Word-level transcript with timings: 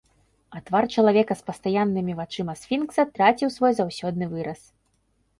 А 0.59 0.59
твар 0.67 0.85
чалавека 0.99 1.35
з 1.41 1.43
пастаяннымі 1.49 2.15
вачыма 2.19 2.55
сфінкса 2.61 3.05
траціў 3.17 3.51
свой 3.57 3.75
заўсёдны 3.81 4.25
выраз. 4.33 4.61